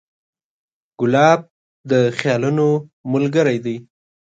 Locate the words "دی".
3.65-3.75